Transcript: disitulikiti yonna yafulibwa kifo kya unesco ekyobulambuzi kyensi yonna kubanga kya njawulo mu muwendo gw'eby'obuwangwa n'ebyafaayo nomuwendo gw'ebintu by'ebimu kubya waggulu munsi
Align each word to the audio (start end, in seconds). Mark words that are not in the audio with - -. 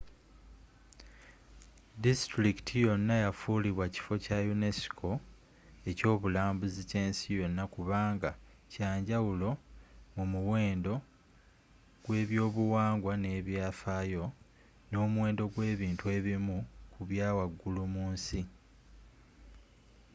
disitulikiti 2.03 2.73
yonna 2.85 3.15
yafulibwa 3.25 3.85
kifo 3.93 4.13
kya 4.25 4.37
unesco 4.53 5.09
ekyobulambuzi 5.89 6.81
kyensi 6.91 7.25
yonna 7.41 7.63
kubanga 7.73 8.29
kya 8.71 8.89
njawulo 8.99 9.49
mu 10.15 10.23
muwendo 10.33 10.93
gw'eby'obuwangwa 12.03 13.13
n'ebyafaayo 13.21 14.25
nomuwendo 14.91 15.43
gw'ebintu 15.53 16.03
by'ebimu 16.07 16.57
kubya 16.93 17.27
waggulu 17.37 17.83
munsi 17.95 18.39